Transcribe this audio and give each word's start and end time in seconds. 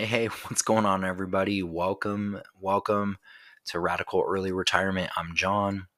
Hey, 0.00 0.26
what's 0.48 0.62
going 0.62 0.86
on, 0.86 1.04
everybody? 1.04 1.62
Welcome, 1.62 2.40
welcome 2.58 3.18
to 3.66 3.78
Radical 3.78 4.24
Early 4.26 4.50
Retirement. 4.50 5.12
I'm 5.14 5.36
John, 5.36 5.88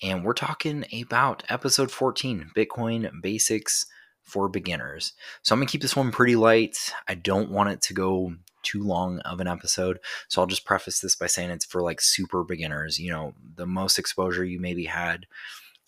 and 0.00 0.24
we're 0.24 0.32
talking 0.32 0.84
about 1.02 1.42
episode 1.48 1.90
14 1.90 2.52
Bitcoin 2.56 3.10
Basics 3.20 3.84
for 4.22 4.48
Beginners. 4.48 5.14
So, 5.42 5.52
I'm 5.52 5.58
gonna 5.58 5.66
keep 5.66 5.82
this 5.82 5.96
one 5.96 6.12
pretty 6.12 6.36
light. 6.36 6.76
I 7.08 7.16
don't 7.16 7.50
want 7.50 7.70
it 7.70 7.82
to 7.82 7.94
go 7.94 8.36
too 8.62 8.84
long 8.84 9.18
of 9.20 9.40
an 9.40 9.48
episode. 9.48 9.98
So, 10.28 10.40
I'll 10.40 10.46
just 10.46 10.64
preface 10.64 11.00
this 11.00 11.16
by 11.16 11.26
saying 11.26 11.50
it's 11.50 11.64
for 11.64 11.82
like 11.82 12.00
super 12.00 12.44
beginners. 12.44 13.00
You 13.00 13.10
know, 13.10 13.34
the 13.56 13.66
most 13.66 13.98
exposure 13.98 14.44
you 14.44 14.60
maybe 14.60 14.84
had 14.84 15.26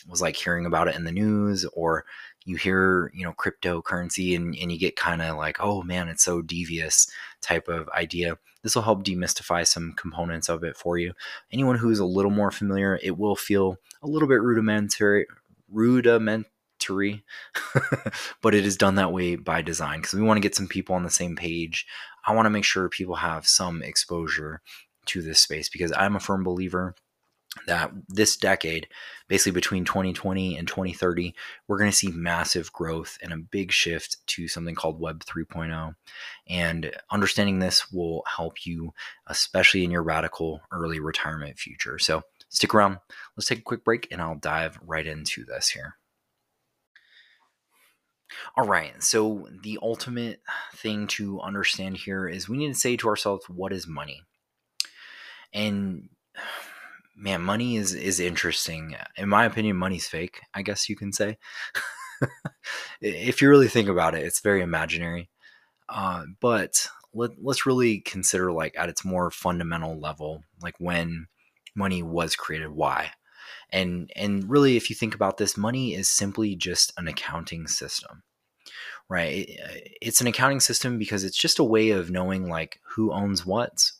was 0.08 0.20
like 0.20 0.34
hearing 0.34 0.66
about 0.66 0.88
it 0.88 0.96
in 0.96 1.04
the 1.04 1.12
news 1.12 1.64
or 1.72 2.04
you 2.44 2.56
hear 2.56 3.10
you 3.14 3.24
know 3.24 3.32
cryptocurrency 3.32 4.34
and, 4.36 4.56
and 4.60 4.72
you 4.72 4.78
get 4.78 4.96
kind 4.96 5.22
of 5.22 5.36
like 5.36 5.56
oh 5.60 5.82
man 5.82 6.08
it's 6.08 6.24
so 6.24 6.42
devious 6.42 7.10
type 7.40 7.68
of 7.68 7.88
idea 7.90 8.36
this 8.62 8.74
will 8.74 8.82
help 8.82 9.04
demystify 9.04 9.66
some 9.66 9.92
components 9.94 10.48
of 10.48 10.62
it 10.62 10.76
for 10.76 10.96
you. 10.96 11.14
Anyone 11.52 11.78
who's 11.78 11.98
a 11.98 12.04
little 12.04 12.30
more 12.30 12.52
familiar 12.52 12.98
it 13.02 13.18
will 13.18 13.36
feel 13.36 13.76
a 14.02 14.06
little 14.06 14.28
bit 14.28 14.40
rudimentary 14.40 15.26
rudimentary 15.68 16.44
but 18.42 18.54
it 18.54 18.66
is 18.66 18.76
done 18.76 18.96
that 18.96 19.12
way 19.12 19.36
by 19.36 19.62
design 19.62 20.00
because 20.00 20.14
we 20.14 20.22
want 20.22 20.36
to 20.36 20.42
get 20.42 20.54
some 20.54 20.68
people 20.68 20.94
on 20.94 21.02
the 21.04 21.10
same 21.10 21.36
page. 21.36 21.86
I 22.26 22.34
want 22.34 22.46
to 22.46 22.50
make 22.50 22.64
sure 22.64 22.88
people 22.88 23.16
have 23.16 23.46
some 23.46 23.82
exposure 23.82 24.60
to 25.06 25.22
this 25.22 25.40
space 25.40 25.68
because 25.68 25.92
i'm 25.96 26.16
a 26.16 26.20
firm 26.20 26.44
believer 26.44 26.94
that 27.66 27.92
this 28.08 28.36
decade, 28.36 28.88
basically 29.28 29.52
between 29.52 29.84
2020 29.84 30.56
and 30.56 30.66
2030, 30.66 31.34
we're 31.68 31.78
going 31.78 31.90
to 31.90 31.96
see 31.96 32.10
massive 32.10 32.72
growth 32.72 33.18
and 33.22 33.32
a 33.32 33.36
big 33.36 33.72
shift 33.72 34.16
to 34.28 34.48
something 34.48 34.74
called 34.74 35.00
Web 35.00 35.24
3.0. 35.24 35.94
And 36.48 36.92
understanding 37.10 37.58
this 37.58 37.92
will 37.92 38.24
help 38.26 38.64
you, 38.64 38.94
especially 39.26 39.84
in 39.84 39.90
your 39.90 40.02
radical 40.02 40.62
early 40.70 40.98
retirement 40.98 41.58
future. 41.58 41.98
So 41.98 42.22
stick 42.48 42.74
around. 42.74 42.98
Let's 43.36 43.48
take 43.48 43.58
a 43.58 43.62
quick 43.62 43.84
break 43.84 44.08
and 44.10 44.20
I'll 44.20 44.38
dive 44.38 44.78
right 44.84 45.06
into 45.06 45.44
this 45.44 45.68
here. 45.68 45.96
All 48.56 48.66
right, 48.66 49.02
so 49.02 49.46
the 49.62 49.78
ultimate 49.82 50.40
thing 50.74 51.06
to 51.08 51.38
understand 51.40 51.98
here 51.98 52.26
is 52.26 52.48
we 52.48 52.56
need 52.56 52.72
to 52.72 52.80
say 52.80 52.96
to 52.96 53.08
ourselves, 53.08 53.44
what 53.48 53.74
is 53.74 53.86
money? 53.86 54.22
And 55.52 56.08
man, 57.16 57.42
money 57.42 57.76
is 57.76 57.94
is 57.94 58.20
interesting. 58.20 58.96
In 59.16 59.28
my 59.28 59.44
opinion, 59.44 59.76
money's 59.76 60.08
fake. 60.08 60.40
I 60.54 60.62
guess 60.62 60.88
you 60.88 60.96
can 60.96 61.12
say. 61.12 61.38
if 63.00 63.42
you 63.42 63.48
really 63.48 63.68
think 63.68 63.88
about 63.88 64.14
it, 64.14 64.24
it's 64.24 64.40
very 64.40 64.62
imaginary. 64.62 65.30
Uh, 65.88 66.24
but 66.40 66.88
let, 67.14 67.30
let's 67.42 67.66
really 67.66 68.00
consider 68.00 68.52
like 68.52 68.74
at 68.78 68.88
its 68.88 69.04
more 69.04 69.30
fundamental 69.30 69.98
level, 69.98 70.42
like 70.62 70.74
when 70.78 71.26
money 71.74 72.02
was 72.02 72.36
created, 72.36 72.70
why, 72.70 73.10
and 73.70 74.10
and 74.16 74.48
really, 74.48 74.76
if 74.76 74.90
you 74.90 74.96
think 74.96 75.14
about 75.14 75.38
this, 75.38 75.56
money 75.56 75.94
is 75.94 76.08
simply 76.08 76.56
just 76.56 76.92
an 76.96 77.08
accounting 77.08 77.66
system 77.66 78.22
right? 79.12 79.46
It's 80.00 80.22
an 80.22 80.26
accounting 80.26 80.60
system 80.60 80.98
because 80.98 81.22
it's 81.22 81.36
just 81.36 81.58
a 81.58 81.64
way 81.64 81.90
of 81.90 82.10
knowing 82.10 82.48
like 82.48 82.80
who 82.82 83.12
owns 83.12 83.44
what, 83.44 83.90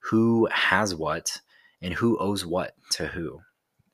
who 0.00 0.48
has 0.50 0.96
what, 0.96 1.40
and 1.82 1.94
who 1.94 2.18
owes 2.18 2.44
what 2.44 2.74
to 2.92 3.06
who. 3.06 3.40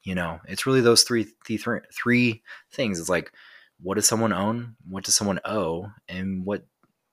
You 0.02 0.14
know, 0.14 0.40
it's 0.48 0.66
really 0.66 0.80
those 0.80 1.04
three, 1.04 1.28
three, 1.46 1.58
three 1.94 2.42
things. 2.72 2.98
It's 2.98 3.08
like, 3.08 3.32
what 3.80 3.94
does 3.94 4.06
someone 4.06 4.32
own? 4.32 4.76
What 4.88 5.04
does 5.04 5.14
someone 5.14 5.40
owe? 5.44 5.90
And 6.08 6.44
what 6.44 6.66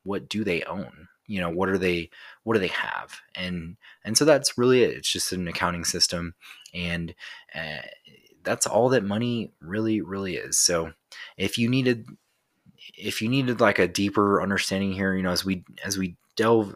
what 0.04 0.30
do 0.30 0.44
they 0.44 0.64
own? 0.64 1.08
You 1.28 1.42
know, 1.42 1.50
what 1.50 1.70
are 1.70 1.78
they? 1.78 2.10
What 2.44 2.56
do 2.56 2.60
they 2.60 2.68
have? 2.68 3.20
And 3.36 3.78
and 4.04 4.18
so 4.18 4.26
that's 4.26 4.58
really 4.58 4.84
it. 4.84 4.98
It's 4.98 5.12
just 5.12 5.32
an 5.32 5.48
accounting 5.48 5.86
system, 5.86 6.34
and 6.74 7.14
uh, 7.54 7.82
that's 8.44 8.66
all 8.66 8.90
that 8.90 9.04
money 9.04 9.52
really, 9.62 10.02
really 10.02 10.36
is. 10.36 10.58
So 10.58 10.94
if 11.38 11.58
you 11.58 11.70
needed 11.70 12.08
if 12.98 13.22
you 13.22 13.30
needed 13.30 13.62
like 13.62 13.80
a 13.80 13.88
deeper 13.88 14.42
understanding 14.42 14.94
here, 14.94 15.16
you 15.16 15.24
know, 15.24 15.32
as 15.32 15.46
we 15.46 15.64
as 15.84 15.98
we 15.98 16.16
delve 16.36 16.76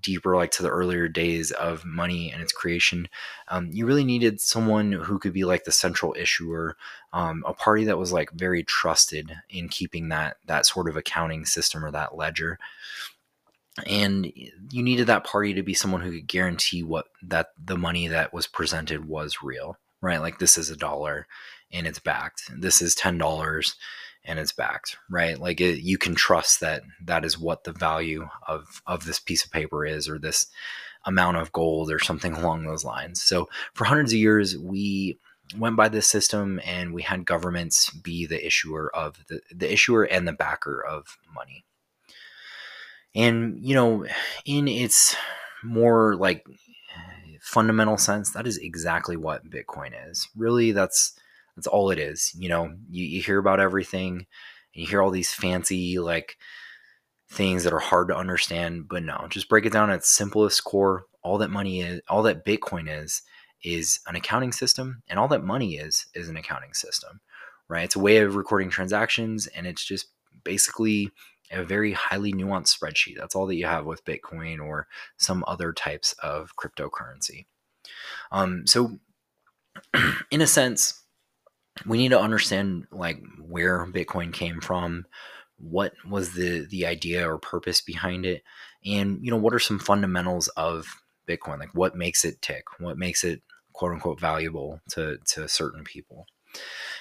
deeper 0.00 0.36
like 0.36 0.50
to 0.50 0.62
the 0.62 0.70
earlier 0.70 1.08
days 1.08 1.50
of 1.52 1.84
money 1.84 2.30
and 2.30 2.42
its 2.42 2.52
creation 2.52 3.08
um, 3.48 3.70
you 3.72 3.86
really 3.86 4.04
needed 4.04 4.40
someone 4.40 4.92
who 4.92 5.18
could 5.18 5.32
be 5.32 5.44
like 5.44 5.64
the 5.64 5.72
central 5.72 6.14
issuer 6.18 6.76
um, 7.12 7.42
a 7.46 7.54
party 7.54 7.84
that 7.84 7.98
was 7.98 8.12
like 8.12 8.30
very 8.32 8.62
trusted 8.62 9.32
in 9.48 9.68
keeping 9.68 10.08
that 10.08 10.36
that 10.46 10.66
sort 10.66 10.88
of 10.88 10.96
accounting 10.96 11.44
system 11.46 11.84
or 11.84 11.90
that 11.90 12.16
ledger. 12.16 12.58
And 13.86 14.32
you 14.70 14.82
needed 14.82 15.06
that 15.06 15.24
party 15.24 15.54
to 15.54 15.62
be 15.62 15.72
someone 15.72 16.00
who 16.00 16.10
could 16.10 16.26
guarantee 16.26 16.82
what 16.82 17.06
that 17.22 17.50
the 17.64 17.78
money 17.78 18.08
that 18.08 18.34
was 18.34 18.46
presented 18.46 19.08
was 19.08 19.42
real 19.42 19.78
right? 20.00 20.20
Like 20.20 20.38
this 20.38 20.56
is 20.56 20.70
a 20.70 20.76
dollar 20.76 21.26
and 21.72 21.86
it's 21.86 21.98
backed. 21.98 22.50
This 22.56 22.80
is 22.80 22.94
ten 22.94 23.18
dollars 23.18 23.76
and 24.24 24.38
it's 24.38 24.52
backed, 24.52 24.96
right? 25.10 25.38
Like 25.38 25.60
it, 25.60 25.80
you 25.80 25.98
can 25.98 26.14
trust 26.14 26.60
that 26.60 26.82
that 27.04 27.24
is 27.24 27.38
what 27.38 27.64
the 27.64 27.72
value 27.72 28.28
of 28.46 28.82
of 28.86 29.04
this 29.04 29.18
piece 29.18 29.44
of 29.44 29.50
paper 29.50 29.84
is, 29.86 30.08
or 30.08 30.18
this 30.18 30.46
amount 31.04 31.36
of 31.36 31.52
gold, 31.52 31.90
or 31.90 31.98
something 31.98 32.34
along 32.34 32.64
those 32.64 32.84
lines. 32.84 33.22
So 33.22 33.48
for 33.74 33.84
hundreds 33.84 34.12
of 34.12 34.18
years, 34.18 34.56
we 34.56 35.18
went 35.56 35.76
by 35.76 35.88
this 35.88 36.06
system, 36.06 36.60
and 36.64 36.92
we 36.92 37.02
had 37.02 37.24
governments 37.24 37.90
be 37.90 38.26
the 38.26 38.44
issuer 38.44 38.94
of 38.94 39.24
the 39.28 39.40
the 39.54 39.72
issuer 39.72 40.04
and 40.04 40.28
the 40.28 40.32
backer 40.32 40.84
of 40.84 41.18
money. 41.34 41.64
And 43.14 43.58
you 43.60 43.74
know, 43.74 44.06
in 44.44 44.68
its 44.68 45.16
more 45.62 46.14
like 46.16 46.46
fundamental 47.40 47.96
sense, 47.96 48.30
that 48.32 48.46
is 48.46 48.58
exactly 48.58 49.16
what 49.16 49.48
Bitcoin 49.48 49.92
is. 50.10 50.28
Really, 50.36 50.72
that's 50.72 51.18
that's 51.58 51.66
all 51.66 51.90
it 51.90 51.98
is. 51.98 52.32
You 52.38 52.48
know, 52.48 52.72
you, 52.88 53.04
you 53.04 53.20
hear 53.20 53.38
about 53.38 53.58
everything, 53.58 54.26
you 54.72 54.86
hear 54.86 55.02
all 55.02 55.10
these 55.10 55.32
fancy 55.32 55.98
like 55.98 56.36
things 57.28 57.64
that 57.64 57.72
are 57.72 57.80
hard 57.80 58.08
to 58.08 58.16
understand, 58.16 58.86
but 58.88 59.02
no, 59.02 59.26
just 59.28 59.48
break 59.48 59.66
it 59.66 59.72
down 59.72 59.90
at 59.90 60.04
simplest 60.04 60.62
core. 60.62 61.06
All 61.22 61.36
that 61.38 61.50
money 61.50 61.80
is, 61.80 62.00
all 62.08 62.22
that 62.22 62.44
Bitcoin 62.44 62.86
is, 62.88 63.22
is 63.64 63.98
an 64.06 64.14
accounting 64.14 64.52
system, 64.52 65.02
and 65.08 65.18
all 65.18 65.26
that 65.28 65.42
money 65.42 65.74
is 65.78 66.06
is 66.14 66.28
an 66.28 66.36
accounting 66.36 66.74
system, 66.74 67.20
right? 67.68 67.82
It's 67.82 67.96
a 67.96 68.00
way 68.00 68.18
of 68.18 68.36
recording 68.36 68.70
transactions, 68.70 69.48
and 69.48 69.66
it's 69.66 69.84
just 69.84 70.06
basically 70.44 71.10
a 71.50 71.64
very 71.64 71.92
highly 71.92 72.32
nuanced 72.32 72.78
spreadsheet. 72.78 73.16
That's 73.18 73.34
all 73.34 73.46
that 73.46 73.56
you 73.56 73.66
have 73.66 73.84
with 73.84 74.04
Bitcoin 74.04 74.60
or 74.60 74.86
some 75.16 75.42
other 75.48 75.72
types 75.72 76.12
of 76.22 76.54
cryptocurrency. 76.54 77.46
Um, 78.30 78.64
so, 78.64 79.00
in 80.30 80.40
a 80.40 80.46
sense, 80.46 81.02
we 81.86 81.98
need 81.98 82.10
to 82.10 82.20
understand 82.20 82.86
like 82.90 83.22
where 83.40 83.86
Bitcoin 83.86 84.32
came 84.32 84.60
from, 84.60 85.06
what 85.58 85.92
was 86.08 86.34
the 86.34 86.66
the 86.70 86.86
idea 86.86 87.28
or 87.28 87.38
purpose 87.38 87.80
behind 87.80 88.24
it, 88.24 88.42
and 88.84 89.18
you 89.22 89.30
know 89.30 89.36
what 89.36 89.54
are 89.54 89.58
some 89.58 89.78
fundamentals 89.78 90.48
of 90.48 90.86
Bitcoin, 91.28 91.58
like 91.58 91.74
what 91.74 91.96
makes 91.96 92.24
it 92.24 92.40
tick, 92.42 92.64
what 92.78 92.98
makes 92.98 93.24
it 93.24 93.42
quote 93.72 93.92
unquote 93.92 94.20
valuable 94.20 94.80
to 94.90 95.18
to 95.26 95.48
certain 95.48 95.84
people. 95.84 96.26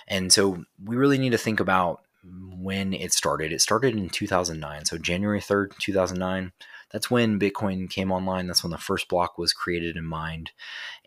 And 0.08 0.32
so 0.32 0.64
we 0.84 0.96
really 0.96 1.18
need 1.18 1.32
to 1.32 1.38
think 1.38 1.60
about 1.60 2.02
when 2.24 2.94
it 2.94 3.14
started. 3.14 3.54
It 3.54 3.62
started 3.62 3.96
in 3.96 4.10
2009, 4.10 4.86
so 4.86 4.98
January 4.98 5.40
3rd, 5.40 5.78
2009 5.78 6.52
that's 6.92 7.12
when 7.12 7.40
Bitcoin 7.40 7.90
came 7.90 8.12
online. 8.12 8.48
That's 8.48 8.64
when 8.64 8.72
the 8.72 8.78
first 8.78 9.10
block 9.10 9.38
was 9.38 9.52
created 9.52 9.98
in 9.98 10.06
Mined. 10.06 10.52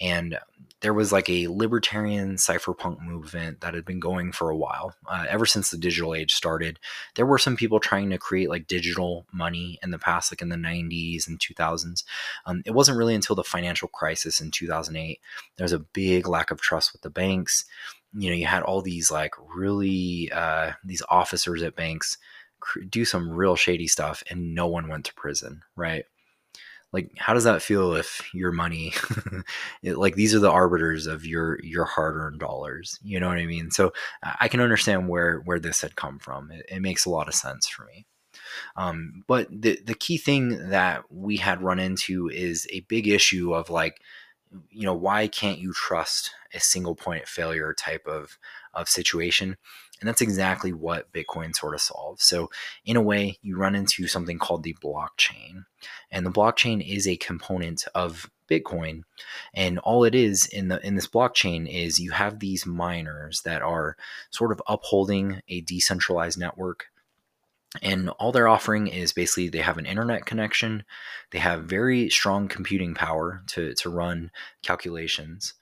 And 0.01 0.39
there 0.81 0.93
was 0.93 1.11
like 1.13 1.29
a 1.29 1.49
libertarian 1.49 2.37
cypherpunk 2.37 3.01
movement 3.01 3.61
that 3.61 3.75
had 3.75 3.85
been 3.85 4.01
going 4.01 4.33
for 4.33 4.51
a 4.51 4.57
while. 4.57 4.95
Uh, 5.07 5.25
ever 5.29 5.47
since 5.47 5.71
the 5.71 5.79
digital 5.79 6.15
age 6.15 6.35
started, 6.35 6.79
there 7.15 7.27
were 7.27 7.39
some 7.39 7.57
people 7.57 7.81
trying 7.81 8.11
to 8.11 8.19
create 8.19 8.51
like 8.51 8.67
digital 8.67 9.27
money 9.33 9.79
in 9.83 9.91
the 9.91 9.99
past, 9.99 10.31
like 10.31 10.43
in 10.43 10.51
the 10.51 10.57
90s 10.57 11.27
and 11.27 11.39
2000s. 11.39 12.05
Um, 12.45 12.63
it 12.67 12.73
wasn't 12.73 12.99
really 12.99 13.15
until 13.15 13.37
the 13.37 13.45
financial 13.45 13.89
crisis 13.89 14.41
in 14.41 14.51
2008, 14.51 15.21
there 15.57 15.65
was 15.65 15.73
a 15.73 15.79
big 15.79 16.29
lack 16.29 16.51
of 16.51 16.61
trust 16.61 16.93
with 16.93 17.03
the 17.03 17.11
banks. 17.11 17.65
You 18.13 18.29
know, 18.29 18.37
you 18.37 18.47
had 18.47 18.63
all 18.63 18.83
these 18.83 19.11
like 19.11 19.35
really, 19.55 20.31
uh, 20.33 20.73
these 20.85 21.03
officers 21.09 21.63
at 21.63 21.77
banks 21.77 22.19
do 22.89 23.05
some 23.05 23.31
real 23.31 23.57
shady 23.57 23.87
stuff 23.87 24.23
and 24.31 24.55
no 24.55 24.67
one 24.67 24.89
went 24.89 25.05
to 25.07 25.15
prison, 25.15 25.63
right? 25.77 26.05
Like 26.93 27.13
how 27.17 27.35
does 27.35 27.45
that 27.45 27.63
feel 27.63 27.95
if 27.95 28.23
your 28.35 28.51
money 28.51 28.93
it, 29.83 29.97
like 29.97 30.17
these 30.17 30.35
are 30.35 30.41
the 30.41 30.51
arbiters 30.51 31.07
of 31.07 31.25
your 31.25 31.61
your 31.63 31.85
hard-earned 31.85 32.41
dollars, 32.41 32.99
you 33.03 33.21
know 33.21 33.29
what 33.29 33.39
I 33.39 33.47
mean? 33.47 33.71
So 33.71 33.93
I 34.41 34.49
can 34.49 34.61
understand 34.61 35.09
where 35.09 35.39
where 35.39 35.61
this 35.61 35.83
had 35.83 35.95
come 35.95 36.19
from. 36.19 36.51
It, 36.51 36.67
it 36.69 36.81
makes 36.81 37.05
a 37.05 37.11
lot 37.11 37.29
of 37.29 37.35
sense 37.35 37.69
for 37.69 37.85
me. 37.85 38.07
Um, 38.77 39.25
but 39.29 39.49
the 39.51 39.81
the 39.85 39.95
key 39.95 40.19
thing 40.19 40.71
that 40.71 41.05
we 41.11 41.37
had 41.37 41.63
run 41.63 41.79
into 41.79 42.29
is 42.29 42.67
a 42.71 42.81
big 42.81 43.07
issue 43.07 43.55
of 43.55 43.71
like 43.71 44.01
you 44.71 44.85
know 44.85 44.95
why 44.95 45.29
can't 45.29 45.59
you 45.59 45.73
trust 45.73 46.33
a 46.55 46.61
single 46.61 46.97
point 46.97 47.29
failure 47.29 47.73
type 47.73 48.07
of 48.07 48.39
of 48.75 48.89
situation 48.89 49.57
And 50.01 50.09
that's 50.09 50.23
exactly 50.23 50.73
what 50.73 51.13
Bitcoin 51.13 51.55
sort 51.55 51.75
of 51.75 51.81
solves. 51.81 52.25
So, 52.25 52.51
in 52.85 52.97
a 52.97 53.03
way, 53.03 53.39
you 53.43 53.57
run 53.57 53.75
into 53.75 54.07
something 54.07 54.39
called 54.39 54.63
the 54.63 54.77
blockchain. 54.83 55.67
And 56.11 56.25
the 56.25 56.31
blockchain 56.31 56.87
is 56.87 57.07
a 57.07 57.17
component 57.17 57.85
of 57.95 58.31
Bitcoin. 58.51 59.03
And 59.55 59.79
all 59.81 60.05
it 60.05 60.15
is 60.15 60.47
in 60.47 60.69
the 60.69 60.85
in 60.85 60.95
this 60.95 61.07
blockchain 61.07 61.69
is 61.71 62.01
you 62.01 62.13
have 62.13 62.39
these 62.39 62.67
miners 62.67 63.43
that 63.43 63.63
are 63.63 63.97
sort 64.31 64.53
of 64.53 64.63
upholding 64.67 65.43
a 65.49 65.61
decentralized 65.61 66.39
network 66.39 66.87
and 67.83 68.09
all 68.11 68.33
they're 68.33 68.49
offering 68.49 68.89
is 68.89 69.13
basically 69.13 69.49
they 69.49 69.59
have 69.59 69.79
an 69.79 69.87
internet 69.87 70.27
connection 70.27 70.83
they 71.31 71.39
have 71.39 71.65
very 71.65 72.11
strong 72.11 72.49
computing 72.49 72.95
power 72.95 73.43
to, 73.47 73.75
to 73.75 73.89
run 73.89 74.31
calculations 74.63 75.55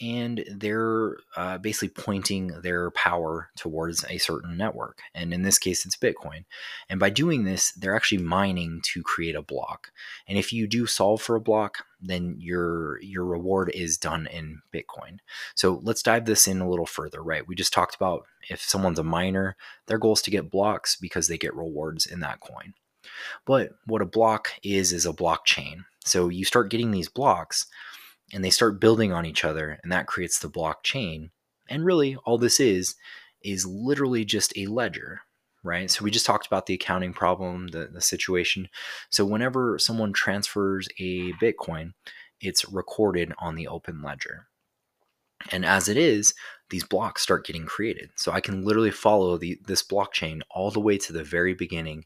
and 0.00 0.44
they're 0.50 1.16
uh, 1.36 1.58
basically 1.58 1.88
pointing 1.88 2.48
their 2.62 2.90
power 2.92 3.50
towards 3.56 4.04
a 4.08 4.18
certain 4.18 4.56
network. 4.56 5.00
And 5.14 5.32
in 5.32 5.42
this 5.42 5.58
case, 5.58 5.84
it's 5.86 5.96
Bitcoin. 5.96 6.44
And 6.88 7.00
by 7.00 7.10
doing 7.10 7.44
this, 7.44 7.72
they're 7.72 7.96
actually 7.96 8.22
mining 8.22 8.80
to 8.92 9.02
create 9.02 9.34
a 9.34 9.42
block. 9.42 9.90
And 10.26 10.38
if 10.38 10.52
you 10.52 10.66
do 10.66 10.86
solve 10.86 11.22
for 11.22 11.36
a 11.36 11.40
block, 11.40 11.84
then 12.00 12.36
your 12.38 13.00
your 13.02 13.24
reward 13.24 13.70
is 13.74 13.96
done 13.96 14.26
in 14.26 14.60
Bitcoin. 14.72 15.18
So 15.54 15.80
let's 15.82 16.02
dive 16.02 16.26
this 16.26 16.46
in 16.46 16.60
a 16.60 16.68
little 16.68 16.86
further. 16.86 17.22
Right? 17.22 17.46
We 17.46 17.54
just 17.54 17.72
talked 17.72 17.94
about 17.94 18.26
if 18.48 18.60
someone's 18.60 18.98
a 18.98 19.04
miner, 19.04 19.56
their 19.86 19.98
goal 19.98 20.12
is 20.12 20.22
to 20.22 20.30
get 20.30 20.50
blocks 20.50 20.96
because 20.96 21.28
they 21.28 21.38
get 21.38 21.54
rewards 21.54 22.06
in 22.06 22.20
that 22.20 22.40
coin. 22.40 22.74
But 23.46 23.72
what 23.86 24.02
a 24.02 24.06
block 24.06 24.48
is 24.62 24.92
is 24.92 25.06
a 25.06 25.12
blockchain. 25.12 25.84
So 26.04 26.28
you 26.28 26.44
start 26.44 26.70
getting 26.70 26.90
these 26.90 27.08
blocks 27.08 27.66
and 28.34 28.44
they 28.44 28.50
start 28.50 28.80
building 28.80 29.12
on 29.12 29.24
each 29.24 29.44
other 29.44 29.78
and 29.82 29.90
that 29.92 30.06
creates 30.06 30.38
the 30.38 30.50
blockchain. 30.50 31.30
And 31.68 31.84
really 31.84 32.16
all 32.24 32.36
this 32.36 32.60
is 32.60 32.96
is 33.42 33.64
literally 33.66 34.24
just 34.24 34.56
a 34.56 34.66
ledger 34.66 35.20
right? 35.66 35.90
So 35.90 36.04
we 36.04 36.10
just 36.10 36.26
talked 36.26 36.46
about 36.46 36.66
the 36.66 36.74
accounting 36.74 37.14
problem 37.14 37.68
the, 37.68 37.88
the 37.90 38.02
situation. 38.02 38.68
So 39.10 39.24
whenever 39.24 39.78
someone 39.78 40.12
transfers 40.12 40.88
a 40.98 41.32
bitcoin 41.34 41.92
it's 42.40 42.64
recorded 42.68 43.32
on 43.38 43.54
the 43.54 43.68
open 43.68 44.02
ledger 44.02 44.46
and 45.50 45.64
as 45.64 45.88
it 45.88 45.96
is 45.96 46.34
these 46.70 46.84
blocks 46.84 47.22
start 47.22 47.46
getting 47.46 47.66
created 47.66 48.10
so 48.16 48.32
i 48.32 48.40
can 48.40 48.64
literally 48.64 48.90
follow 48.90 49.36
the, 49.36 49.58
this 49.66 49.82
blockchain 49.82 50.40
all 50.50 50.70
the 50.70 50.80
way 50.80 50.96
to 50.98 51.12
the 51.12 51.24
very 51.24 51.54
beginning 51.54 52.04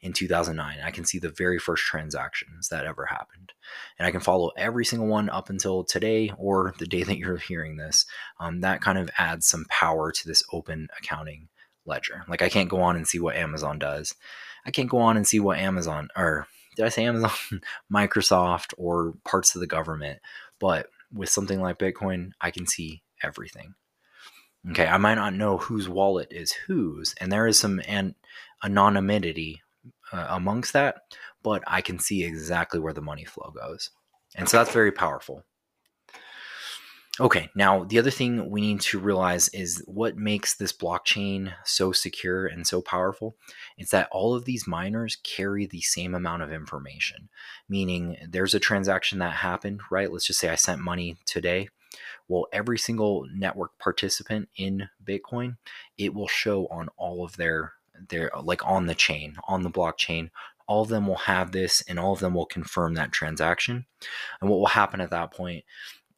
in 0.00 0.12
2009. 0.12 0.78
I 0.82 0.90
can 0.90 1.04
see 1.04 1.18
the 1.18 1.28
very 1.28 1.58
first 1.58 1.84
transactions 1.84 2.68
that 2.68 2.86
ever 2.86 3.06
happened. 3.06 3.52
And 3.98 4.06
I 4.06 4.10
can 4.10 4.20
follow 4.20 4.52
every 4.56 4.84
single 4.84 5.08
one 5.08 5.28
up 5.28 5.50
until 5.50 5.84
today 5.84 6.32
or 6.38 6.74
the 6.78 6.86
day 6.86 7.02
that 7.02 7.18
you're 7.18 7.36
hearing 7.36 7.76
this. 7.76 8.06
Um, 8.38 8.60
that 8.60 8.80
kind 8.80 8.98
of 8.98 9.10
adds 9.18 9.46
some 9.46 9.64
power 9.68 10.12
to 10.12 10.28
this 10.28 10.42
open 10.52 10.88
accounting 10.98 11.48
ledger. 11.84 12.24
Like 12.28 12.42
I 12.42 12.48
can't 12.48 12.68
go 12.68 12.80
on 12.80 12.96
and 12.96 13.08
see 13.08 13.18
what 13.18 13.36
Amazon 13.36 13.78
does. 13.78 14.14
I 14.64 14.70
can't 14.70 14.90
go 14.90 14.98
on 14.98 15.16
and 15.16 15.26
see 15.26 15.40
what 15.40 15.58
Amazon, 15.58 16.08
or 16.14 16.46
did 16.76 16.84
I 16.84 16.90
say 16.90 17.04
Amazon, 17.04 17.30
Microsoft, 17.92 18.74
or 18.76 19.14
parts 19.24 19.54
of 19.54 19.60
the 19.60 19.66
government. 19.66 20.20
But 20.60 20.88
with 21.12 21.28
something 21.28 21.60
like 21.60 21.78
Bitcoin, 21.78 22.30
I 22.40 22.50
can 22.50 22.66
see 22.66 23.02
everything. 23.22 23.74
Okay, 24.70 24.86
I 24.86 24.98
might 24.98 25.14
not 25.14 25.34
know 25.34 25.56
whose 25.56 25.88
wallet 25.88 26.28
is 26.30 26.52
whose, 26.52 27.14
and 27.20 27.30
there 27.30 27.46
is 27.46 27.58
some 27.58 27.80
an- 27.86 28.16
anonymity 28.62 29.62
uh, 30.12 30.26
amongst 30.30 30.72
that, 30.72 31.02
but 31.42 31.62
I 31.66 31.80
can 31.80 31.98
see 31.98 32.24
exactly 32.24 32.80
where 32.80 32.92
the 32.92 33.00
money 33.00 33.24
flow 33.24 33.50
goes. 33.50 33.90
And 34.34 34.48
so 34.48 34.58
that's 34.58 34.72
very 34.72 34.92
powerful. 34.92 35.44
Okay, 37.20 37.50
now 37.56 37.82
the 37.82 37.98
other 37.98 38.12
thing 38.12 38.48
we 38.48 38.60
need 38.60 38.80
to 38.82 38.98
realize 38.98 39.48
is 39.48 39.82
what 39.86 40.16
makes 40.16 40.54
this 40.54 40.72
blockchain 40.72 41.52
so 41.64 41.90
secure 41.90 42.46
and 42.46 42.64
so 42.64 42.80
powerful. 42.80 43.36
It's 43.76 43.90
that 43.90 44.08
all 44.12 44.34
of 44.34 44.44
these 44.44 44.68
miners 44.68 45.16
carry 45.24 45.66
the 45.66 45.80
same 45.80 46.14
amount 46.14 46.42
of 46.42 46.52
information, 46.52 47.28
meaning 47.68 48.16
there's 48.28 48.54
a 48.54 48.60
transaction 48.60 49.18
that 49.18 49.34
happened, 49.34 49.80
right? 49.90 50.12
Let's 50.12 50.26
just 50.28 50.38
say 50.38 50.48
I 50.48 50.54
sent 50.54 50.80
money 50.80 51.16
today. 51.26 51.70
Well, 52.28 52.46
every 52.52 52.78
single 52.78 53.26
network 53.34 53.76
participant 53.80 54.48
in 54.54 54.88
Bitcoin, 55.04 55.56
it 55.96 56.14
will 56.14 56.28
show 56.28 56.68
on 56.68 56.88
all 56.96 57.24
of 57.24 57.36
their 57.36 57.72
they're 58.10 58.30
like 58.40 58.64
on 58.64 58.86
the 58.86 58.94
chain, 58.94 59.34
on 59.48 59.64
the 59.64 59.70
blockchain. 59.70 60.30
All 60.68 60.82
of 60.82 60.88
them 60.88 61.08
will 61.08 61.16
have 61.16 61.50
this 61.50 61.82
and 61.88 61.98
all 61.98 62.12
of 62.12 62.20
them 62.20 62.34
will 62.34 62.46
confirm 62.46 62.94
that 62.94 63.10
transaction. 63.10 63.86
And 64.40 64.48
what 64.48 64.60
will 64.60 64.66
happen 64.66 65.00
at 65.00 65.10
that 65.10 65.32
point 65.32 65.64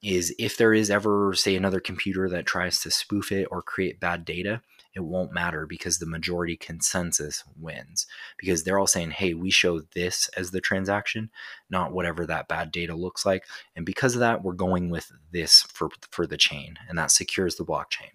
is 0.02 0.34
if 0.38 0.56
there 0.56 0.72
is 0.72 0.90
ever, 0.90 1.34
say, 1.34 1.54
another 1.54 1.80
computer 1.80 2.28
that 2.28 2.46
tries 2.46 2.80
to 2.80 2.90
spoof 2.90 3.30
it 3.32 3.46
or 3.50 3.62
create 3.62 4.00
bad 4.00 4.24
data, 4.24 4.62
it 4.94 5.00
won't 5.00 5.32
matter 5.32 5.66
because 5.66 5.98
the 5.98 6.06
majority 6.06 6.56
consensus 6.56 7.44
wins. 7.58 8.06
Because 8.38 8.64
they're 8.64 8.78
all 8.78 8.86
saying, 8.86 9.10
hey, 9.10 9.34
we 9.34 9.50
show 9.50 9.80
this 9.94 10.28
as 10.36 10.50
the 10.50 10.60
transaction, 10.60 11.30
not 11.68 11.92
whatever 11.92 12.26
that 12.26 12.48
bad 12.48 12.72
data 12.72 12.94
looks 12.94 13.24
like. 13.24 13.44
And 13.76 13.86
because 13.86 14.14
of 14.14 14.20
that, 14.20 14.42
we're 14.42 14.54
going 14.54 14.90
with 14.90 15.12
this 15.32 15.62
for, 15.62 15.90
for 16.10 16.26
the 16.26 16.38
chain, 16.38 16.78
and 16.88 16.98
that 16.98 17.10
secures 17.10 17.56
the 17.56 17.64
blockchain. 17.64 18.10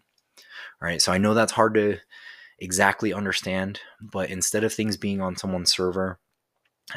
All 0.82 0.88
right. 0.88 1.02
So 1.02 1.12
I 1.12 1.18
know 1.18 1.34
that's 1.34 1.54
hard 1.54 1.76
to 1.76 1.98
exactly 2.60 3.14
understand, 3.14 3.80
but 4.02 4.30
instead 4.30 4.64
of 4.64 4.74
things 4.74 4.98
being 4.98 5.22
on 5.22 5.36
someone's 5.36 5.74
server 5.74 6.20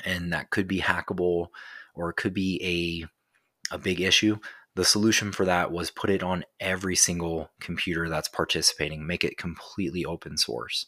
and 0.05 0.33
that 0.33 0.51
could 0.51 0.69
be 0.69 0.81
hackable 0.81 1.49
or 1.95 2.11
it 2.11 2.17
could 2.17 2.35
be 2.35 2.61
a 2.63 3.75
a 3.75 3.79
big 3.79 4.01
issue, 4.01 4.39
the 4.75 4.85
solution 4.85 5.33
for 5.33 5.45
that 5.45 5.73
was 5.73 5.91
put 5.91 6.11
it 6.11 6.23
on 6.23 6.45
every 6.61 6.97
single 6.97 7.51
computer 7.61 8.09
that's 8.09 8.29
participating, 8.29 9.07
make 9.07 9.25
it 9.25 9.37
completely 9.37 10.05
open 10.05 10.37
source. 10.37 10.87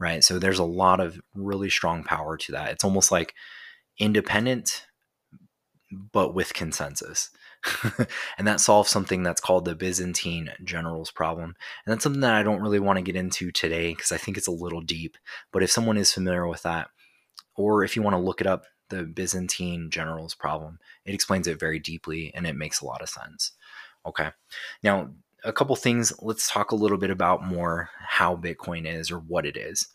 Right? 0.00 0.22
So 0.22 0.38
there's 0.38 0.60
a 0.60 0.64
lot 0.64 1.00
of 1.00 1.20
really 1.34 1.70
strong 1.70 2.04
power 2.04 2.36
to 2.36 2.52
that. 2.52 2.70
It's 2.70 2.84
almost 2.84 3.10
like 3.10 3.34
independent 3.98 4.86
but 5.90 6.34
with 6.34 6.54
consensus. 6.54 7.30
and 8.38 8.46
that 8.46 8.60
solves 8.60 8.90
something 8.90 9.22
that's 9.22 9.40
called 9.40 9.64
the 9.64 9.74
Byzantine 9.74 10.50
generals 10.62 11.10
problem. 11.10 11.54
And 11.84 11.92
that's 11.92 12.02
something 12.02 12.20
that 12.20 12.34
I 12.34 12.42
don't 12.42 12.62
really 12.62 12.78
want 12.78 12.98
to 12.98 13.02
get 13.02 13.16
into 13.16 13.50
today 13.50 13.94
because 13.94 14.12
I 14.12 14.16
think 14.16 14.36
it's 14.36 14.46
a 14.46 14.52
little 14.52 14.80
deep. 14.80 15.16
But 15.52 15.62
if 15.62 15.70
someone 15.70 15.96
is 15.96 16.12
familiar 16.12 16.46
with 16.46 16.62
that, 16.62 16.88
or 17.56 17.82
if 17.84 17.96
you 17.96 18.02
want 18.02 18.14
to 18.14 18.22
look 18.22 18.40
it 18.40 18.46
up, 18.46 18.64
the 18.88 19.04
Byzantine 19.04 19.90
generals 19.90 20.34
problem, 20.34 20.78
it 21.04 21.14
explains 21.14 21.46
it 21.46 21.60
very 21.60 21.78
deeply 21.78 22.32
and 22.34 22.46
it 22.46 22.56
makes 22.56 22.80
a 22.80 22.86
lot 22.86 23.02
of 23.02 23.08
sense. 23.08 23.52
Okay. 24.06 24.30
Now, 24.82 25.10
a 25.44 25.52
couple 25.52 25.76
things, 25.76 26.12
let's 26.20 26.50
talk 26.50 26.72
a 26.72 26.76
little 26.76 26.98
bit 26.98 27.10
about 27.10 27.44
more 27.44 27.90
how 27.98 28.36
Bitcoin 28.36 28.86
is 28.86 29.10
or 29.10 29.18
what 29.18 29.46
it 29.46 29.56
is. 29.56 29.88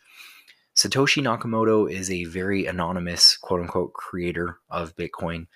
Satoshi 0.76 1.22
Nakamoto 1.22 1.92
is 1.92 2.10
a 2.10 2.24
very 2.26 2.66
anonymous, 2.66 3.38
quote 3.38 3.62
unquote, 3.62 3.94
creator 3.94 4.58
of 4.70 4.96
Bitcoin 4.96 5.48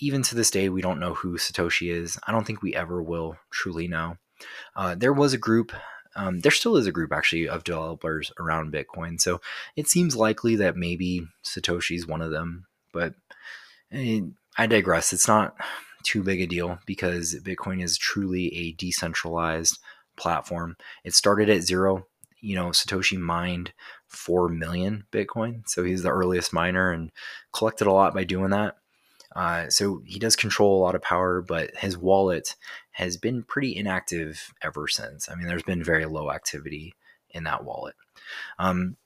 even 0.00 0.22
to 0.22 0.34
this 0.34 0.50
day, 0.50 0.68
we 0.68 0.82
don't 0.82 1.00
know 1.00 1.14
who 1.14 1.36
Satoshi 1.36 1.92
is. 1.92 2.18
I 2.26 2.32
don't 2.32 2.46
think 2.46 2.62
we 2.62 2.74
ever 2.74 3.02
will 3.02 3.36
truly 3.50 3.88
know. 3.88 4.16
Uh, 4.76 4.94
there 4.94 5.12
was 5.12 5.32
a 5.32 5.38
group, 5.38 5.72
um, 6.14 6.40
there 6.40 6.52
still 6.52 6.76
is 6.76 6.86
a 6.86 6.92
group 6.92 7.12
actually 7.12 7.48
of 7.48 7.64
developers 7.64 8.32
around 8.38 8.72
Bitcoin. 8.72 9.20
So 9.20 9.40
it 9.76 9.88
seems 9.88 10.16
likely 10.16 10.56
that 10.56 10.76
maybe 10.76 11.26
Satoshi 11.44 11.96
is 11.96 12.06
one 12.06 12.22
of 12.22 12.30
them. 12.30 12.66
But 12.92 13.14
eh, 13.92 14.20
I 14.56 14.66
digress. 14.66 15.12
It's 15.12 15.28
not 15.28 15.56
too 16.02 16.22
big 16.22 16.40
a 16.40 16.46
deal 16.46 16.78
because 16.86 17.34
Bitcoin 17.42 17.82
is 17.82 17.98
truly 17.98 18.54
a 18.54 18.72
decentralized 18.72 19.78
platform. 20.16 20.76
It 21.04 21.14
started 21.14 21.48
at 21.48 21.62
zero. 21.62 22.06
You 22.40 22.54
know, 22.54 22.66
Satoshi 22.66 23.18
mined 23.18 23.72
4 24.06 24.48
million 24.48 25.04
Bitcoin. 25.12 25.68
So 25.68 25.84
he's 25.84 26.02
the 26.02 26.10
earliest 26.10 26.52
miner 26.52 26.90
and 26.90 27.10
collected 27.52 27.86
a 27.86 27.92
lot 27.92 28.14
by 28.14 28.24
doing 28.24 28.50
that. 28.50 28.76
Uh, 29.34 29.68
so 29.68 30.02
he 30.06 30.18
does 30.18 30.36
control 30.36 30.78
a 30.78 30.82
lot 30.82 30.94
of 30.94 31.02
power, 31.02 31.42
but 31.42 31.76
his 31.76 31.98
wallet 31.98 32.56
has 32.92 33.16
been 33.16 33.42
pretty 33.42 33.76
inactive 33.76 34.52
ever 34.62 34.88
since. 34.88 35.28
I 35.28 35.34
mean, 35.34 35.46
there's 35.46 35.62
been 35.62 35.84
very 35.84 36.06
low 36.06 36.30
activity 36.30 36.94
in 37.30 37.44
that 37.44 37.64
wallet. 37.64 37.94
Um, 38.58 38.96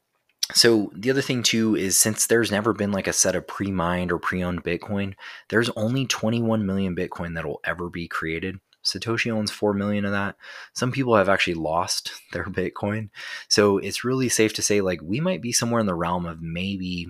so 0.54 0.90
the 0.94 1.10
other 1.10 1.22
thing 1.22 1.42
too 1.42 1.76
is 1.76 1.98
since 1.98 2.26
there's 2.26 2.50
never 2.50 2.72
been 2.72 2.92
like 2.92 3.06
a 3.06 3.12
set 3.12 3.36
of 3.36 3.46
pre-mined 3.46 4.12
or 4.12 4.18
pre-owned 4.18 4.64
Bitcoin, 4.64 5.14
there's 5.48 5.70
only 5.70 6.06
21 6.06 6.64
million 6.66 6.96
Bitcoin 6.96 7.34
that 7.34 7.46
will 7.46 7.60
ever 7.64 7.88
be 7.88 8.08
created. 8.08 8.60
Satoshi 8.84 9.30
owns 9.30 9.50
4 9.50 9.74
million 9.74 10.04
of 10.04 10.12
that. 10.12 10.36
Some 10.72 10.90
people 10.90 11.16
have 11.16 11.28
actually 11.28 11.54
lost 11.54 12.12
their 12.32 12.44
Bitcoin. 12.44 13.10
So 13.48 13.78
it's 13.78 14.04
really 14.04 14.28
safe 14.28 14.52
to 14.54 14.62
say 14.62 14.80
like 14.80 15.00
we 15.02 15.20
might 15.20 15.42
be 15.42 15.52
somewhere 15.52 15.80
in 15.80 15.86
the 15.86 15.94
realm 15.94 16.26
of 16.26 16.42
maybe 16.42 17.08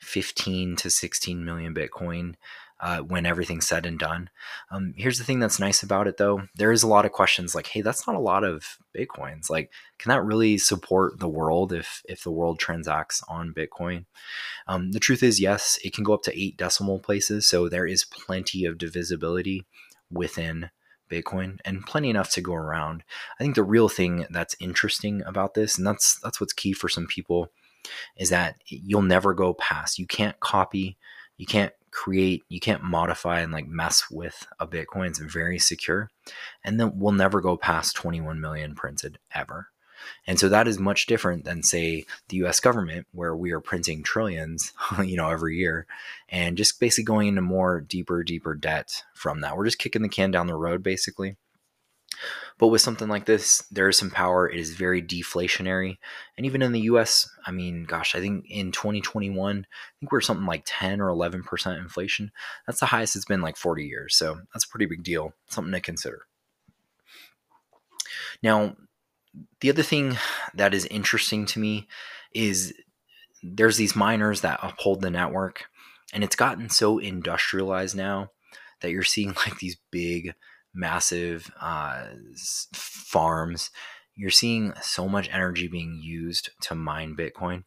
15 0.00 0.76
to 0.76 0.90
16 0.90 1.44
million 1.44 1.74
Bitcoin 1.74 2.34
uh, 2.82 2.98
when 2.98 3.24
everything's 3.24 3.66
said 3.68 3.86
and 3.86 3.98
done. 3.98 4.28
Um, 4.70 4.92
here's 4.96 5.18
the 5.18 5.24
thing 5.24 5.38
that's 5.38 5.60
nice 5.60 5.84
about 5.84 6.08
it 6.08 6.16
though. 6.16 6.48
There 6.56 6.72
is 6.72 6.82
a 6.82 6.88
lot 6.88 7.04
of 7.04 7.12
questions 7.12 7.54
like, 7.54 7.68
hey, 7.68 7.80
that's 7.80 8.06
not 8.08 8.16
a 8.16 8.20
lot 8.20 8.42
of 8.42 8.76
Bitcoins. 8.94 9.48
Like, 9.48 9.70
can 9.98 10.10
that 10.10 10.24
really 10.24 10.58
support 10.58 11.20
the 11.20 11.28
world 11.28 11.72
if, 11.72 12.02
if 12.08 12.24
the 12.24 12.32
world 12.32 12.58
transacts 12.58 13.22
on 13.28 13.54
Bitcoin? 13.54 14.06
Um, 14.66 14.90
the 14.90 15.00
truth 15.00 15.22
is, 15.22 15.40
yes, 15.40 15.78
it 15.84 15.94
can 15.94 16.02
go 16.02 16.12
up 16.12 16.22
to 16.24 16.38
eight 16.38 16.56
decimal 16.56 16.98
places. 16.98 17.46
So 17.46 17.68
there 17.68 17.86
is 17.86 18.04
plenty 18.04 18.64
of 18.64 18.78
divisibility 18.78 19.64
within 20.10 20.70
Bitcoin 21.08 21.58
and 21.64 21.86
plenty 21.86 22.10
enough 22.10 22.30
to 22.32 22.40
go 22.40 22.54
around. 22.54 23.04
I 23.38 23.44
think 23.44 23.54
the 23.54 23.62
real 23.62 23.88
thing 23.88 24.26
that's 24.30 24.56
interesting 24.58 25.22
about 25.24 25.54
this, 25.54 25.78
and 25.78 25.86
that's 25.86 26.18
that's 26.20 26.40
what's 26.40 26.52
key 26.52 26.72
for 26.72 26.88
some 26.88 27.06
people, 27.06 27.52
is 28.16 28.30
that 28.30 28.56
you'll 28.66 29.02
never 29.02 29.34
go 29.34 29.54
past. 29.54 30.00
You 30.00 30.06
can't 30.06 30.40
copy, 30.40 30.96
you 31.36 31.46
can't 31.46 31.72
create, 31.92 32.42
you 32.48 32.58
can't 32.58 32.82
modify 32.82 33.40
and 33.40 33.52
like 33.52 33.68
mess 33.68 34.10
with 34.10 34.46
a 34.58 34.66
Bitcoin. 34.66 35.08
It's 35.08 35.18
very 35.18 35.58
secure. 35.58 36.10
And 36.64 36.80
then 36.80 36.92
we'll 36.98 37.12
never 37.12 37.40
go 37.40 37.56
past 37.56 37.94
21 37.96 38.40
million 38.40 38.74
printed 38.74 39.18
ever. 39.34 39.68
And 40.26 40.38
so 40.38 40.48
that 40.48 40.66
is 40.66 40.78
much 40.78 41.06
different 41.06 41.44
than, 41.44 41.62
say, 41.62 42.06
the 42.28 42.38
US 42.38 42.60
government, 42.60 43.06
where 43.12 43.36
we 43.36 43.52
are 43.52 43.60
printing 43.60 44.02
trillions, 44.02 44.72
you 45.04 45.16
know, 45.16 45.30
every 45.30 45.56
year 45.56 45.86
and 46.28 46.56
just 46.56 46.80
basically 46.80 47.04
going 47.04 47.28
into 47.28 47.42
more 47.42 47.80
deeper, 47.80 48.22
deeper 48.24 48.54
debt 48.54 49.04
from 49.14 49.40
that. 49.40 49.56
We're 49.56 49.66
just 49.66 49.78
kicking 49.78 50.02
the 50.02 50.08
can 50.08 50.30
down 50.30 50.46
the 50.46 50.56
road, 50.56 50.82
basically. 50.82 51.36
But 52.58 52.68
with 52.68 52.80
something 52.80 53.08
like 53.08 53.26
this, 53.26 53.64
there 53.70 53.88
is 53.88 53.98
some 53.98 54.10
power. 54.10 54.48
It 54.48 54.60
is 54.60 54.74
very 54.74 55.02
deflationary. 55.02 55.98
And 56.36 56.46
even 56.46 56.62
in 56.62 56.72
the 56.72 56.82
US, 56.82 57.28
I 57.46 57.50
mean, 57.50 57.84
gosh, 57.84 58.14
I 58.14 58.20
think 58.20 58.46
in 58.48 58.72
2021, 58.72 59.58
I 59.58 59.92
think 60.00 60.12
we're 60.12 60.20
something 60.20 60.46
like 60.46 60.62
10 60.66 61.00
or 61.00 61.08
11% 61.08 61.78
inflation. 61.78 62.32
That's 62.66 62.80
the 62.80 62.86
highest 62.86 63.16
it's 63.16 63.24
been 63.24 63.42
like 63.42 63.56
40 63.56 63.84
years. 63.84 64.14
So 64.14 64.40
that's 64.52 64.64
a 64.64 64.68
pretty 64.68 64.86
big 64.86 65.02
deal, 65.02 65.32
something 65.48 65.72
to 65.72 65.80
consider. 65.80 66.26
Now, 68.42 68.76
the 69.60 69.70
other 69.70 69.82
thing 69.82 70.16
that 70.54 70.74
is 70.74 70.84
interesting 70.86 71.46
to 71.46 71.58
me 71.58 71.88
is 72.34 72.74
there's 73.42 73.76
these 73.76 73.96
miners 73.96 74.42
that 74.42 74.60
uphold 74.62 75.00
the 75.00 75.10
network 75.10 75.64
and 76.12 76.22
it's 76.22 76.36
gotten 76.36 76.68
so 76.68 76.98
industrialized 76.98 77.96
now 77.96 78.30
that 78.80 78.90
you're 78.90 79.02
seeing 79.02 79.34
like 79.46 79.58
these 79.58 79.76
big 79.90 80.34
massive 80.74 81.50
uh, 81.60 82.04
farms 82.74 83.70
you're 84.14 84.30
seeing 84.30 84.72
so 84.82 85.08
much 85.08 85.28
energy 85.32 85.68
being 85.68 86.00
used 86.02 86.50
to 86.60 86.74
mine 86.74 87.16
bitcoin 87.18 87.64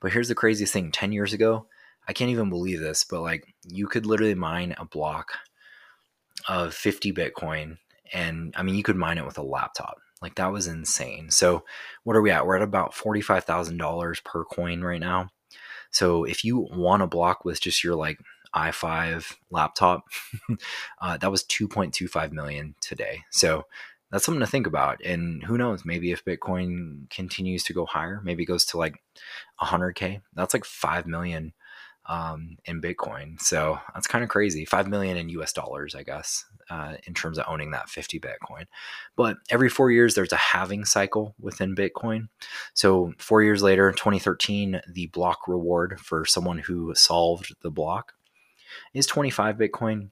but 0.00 0.12
here's 0.12 0.28
the 0.28 0.34
craziest 0.34 0.72
thing 0.72 0.90
10 0.90 1.12
years 1.12 1.32
ago 1.32 1.66
i 2.08 2.12
can't 2.12 2.30
even 2.30 2.50
believe 2.50 2.80
this 2.80 3.04
but 3.04 3.20
like 3.20 3.54
you 3.64 3.86
could 3.86 4.06
literally 4.06 4.34
mine 4.34 4.74
a 4.78 4.84
block 4.84 5.32
of 6.48 6.74
50 6.74 7.12
bitcoin 7.12 7.78
and 8.12 8.54
i 8.56 8.62
mean 8.62 8.74
you 8.74 8.82
could 8.82 8.96
mine 8.96 9.18
it 9.18 9.26
with 9.26 9.38
a 9.38 9.42
laptop 9.42 9.98
like 10.20 10.34
that 10.36 10.52
was 10.52 10.66
insane. 10.66 11.30
So 11.30 11.64
what 12.04 12.16
are 12.16 12.22
we 12.22 12.30
at? 12.30 12.46
We're 12.46 12.56
at 12.56 12.62
about 12.62 12.92
$45,000 12.92 14.24
per 14.24 14.44
coin 14.44 14.80
right 14.82 15.00
now. 15.00 15.30
So 15.90 16.24
if 16.24 16.44
you 16.44 16.68
want 16.70 17.02
a 17.02 17.06
block 17.06 17.44
with 17.44 17.60
just 17.60 17.82
your 17.82 17.94
like 17.94 18.18
i5 18.54 19.36
laptop, 19.50 20.04
uh, 21.00 21.16
that 21.18 21.30
was 21.30 21.44
2.25 21.44 22.32
million 22.32 22.74
today. 22.80 23.22
So 23.30 23.64
that's 24.10 24.24
something 24.24 24.40
to 24.40 24.46
think 24.46 24.66
about. 24.66 25.02
And 25.04 25.42
who 25.42 25.58
knows, 25.58 25.84
maybe 25.84 26.12
if 26.12 26.24
Bitcoin 26.24 27.10
continues 27.10 27.62
to 27.64 27.74
go 27.74 27.86
higher, 27.86 28.20
maybe 28.24 28.44
it 28.44 28.46
goes 28.46 28.64
to 28.66 28.78
like 28.78 29.02
100K, 29.60 30.22
that's 30.34 30.54
like 30.54 30.64
5 30.64 31.06
million 31.06 31.52
um, 32.06 32.56
in 32.64 32.80
Bitcoin. 32.80 33.40
So 33.40 33.78
that's 33.94 34.06
kind 34.06 34.24
of 34.24 34.30
crazy. 34.30 34.64
5 34.64 34.88
million 34.88 35.16
in 35.16 35.28
US 35.30 35.52
dollars, 35.52 35.94
I 35.94 36.02
guess, 36.02 36.46
uh, 36.70 36.94
in 37.06 37.12
terms 37.12 37.38
of 37.38 37.44
owning 37.46 37.70
that 37.72 37.90
50 37.90 38.18
Bitcoin. 38.18 38.64
But 39.14 39.36
every 39.50 39.68
four 39.68 39.90
years, 39.90 40.14
there's 40.14 40.32
a 40.32 40.36
halving 40.36 40.86
cycle 40.86 41.34
within 41.38 41.74
Bitcoin. 41.74 42.28
So 42.72 43.12
four 43.18 43.42
years 43.42 43.62
later, 43.62 43.92
2013, 43.92 44.80
the 44.90 45.06
block 45.08 45.46
reward 45.46 46.00
for 46.00 46.24
someone 46.24 46.58
who 46.58 46.94
solved 46.94 47.54
the 47.60 47.70
block 47.70 48.14
is 48.94 49.06
25 49.06 49.56
Bitcoin 49.56 50.10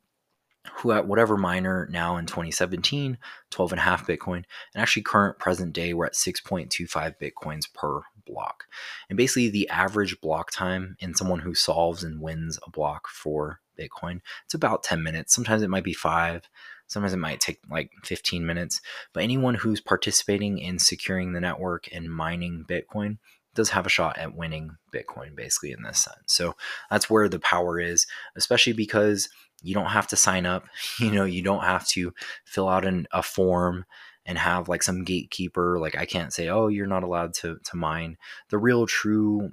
who 0.74 0.92
at 0.92 1.06
whatever 1.06 1.36
miner 1.36 1.88
now 1.90 2.16
in 2.16 2.26
2017 2.26 3.18
12 3.50 3.72
and 3.72 3.78
a 3.78 3.82
half 3.82 4.06
bitcoin 4.06 4.42
and 4.74 4.82
actually 4.82 5.02
current 5.02 5.38
present 5.38 5.72
day 5.72 5.94
we're 5.94 6.06
at 6.06 6.14
6.25 6.14 7.14
bitcoins 7.20 7.72
per 7.72 8.02
block. 8.26 8.64
And 9.08 9.16
basically 9.16 9.48
the 9.48 9.68
average 9.68 10.20
block 10.20 10.50
time 10.50 10.96
in 10.98 11.14
someone 11.14 11.40
who 11.40 11.54
solves 11.54 12.02
and 12.02 12.20
wins 12.20 12.58
a 12.66 12.70
block 12.70 13.08
for 13.08 13.60
bitcoin 13.78 14.20
it's 14.44 14.54
about 14.54 14.82
10 14.82 15.02
minutes. 15.02 15.34
Sometimes 15.34 15.62
it 15.62 15.70
might 15.70 15.84
be 15.84 15.94
five 15.94 16.48
sometimes 16.88 17.12
it 17.12 17.18
might 17.18 17.40
take 17.40 17.60
like 17.68 17.90
15 18.04 18.46
minutes. 18.46 18.80
But 19.12 19.24
anyone 19.24 19.56
who's 19.56 19.80
participating 19.80 20.58
in 20.58 20.78
securing 20.78 21.32
the 21.32 21.40
network 21.40 21.88
and 21.92 22.12
mining 22.12 22.64
bitcoin 22.68 23.18
does 23.56 23.70
have 23.70 23.86
a 23.86 23.90
shot 23.90 24.18
at 24.18 24.36
winning 24.36 24.76
bitcoin 24.92 25.34
basically 25.34 25.72
in 25.72 25.82
this 25.82 25.98
sense. 25.98 26.16
So 26.26 26.54
that's 26.90 27.10
where 27.10 27.28
the 27.28 27.40
power 27.40 27.80
is 27.80 28.06
especially 28.36 28.72
because 28.72 29.28
you 29.62 29.74
don't 29.74 29.86
have 29.86 30.06
to 30.08 30.16
sign 30.16 30.46
up. 30.46 30.64
You 31.00 31.10
know 31.10 31.24
you 31.24 31.42
don't 31.42 31.64
have 31.64 31.86
to 31.88 32.12
fill 32.44 32.68
out 32.68 32.84
an, 32.84 33.06
a 33.12 33.22
form 33.22 33.84
and 34.24 34.38
have 34.38 34.68
like 34.68 34.82
some 34.82 35.04
gatekeeper. 35.04 35.78
Like 35.80 35.96
i 35.96 36.04
can't 36.04 36.32
say 36.32 36.48
oh 36.48 36.68
you're 36.68 36.86
not 36.86 37.02
allowed 37.02 37.34
to 37.34 37.58
to 37.64 37.76
mine. 37.76 38.16
The 38.50 38.58
real 38.58 38.86
true 38.86 39.52